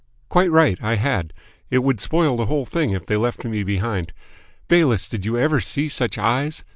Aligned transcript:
"Quite 0.29 0.49
right, 0.49 0.79
I 0.81 0.95
had. 0.95 1.31
It 1.69 1.83
would 1.83 2.01
spoil 2.01 2.35
the 2.35 2.47
whole 2.47 2.65
thing 2.65 2.89
if 2.89 3.05
they 3.05 3.17
left 3.17 3.45
me 3.45 3.61
behind. 3.61 4.13
Bayliss, 4.67 5.07
did 5.07 5.25
you 5.25 5.37
ever 5.37 5.59
see 5.61 5.87
such 5.89 6.17
eyes? 6.17 6.63